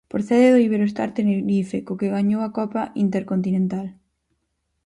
Procede 0.13 0.47
do 0.53 0.63
Iberostar 0.67 1.09
Tenerife, 1.17 1.77
co 1.85 1.99
que 1.99 2.13
gañou 2.15 2.41
a 2.43 2.53
Copa 2.57 2.83
Intercontinental. 3.05 3.87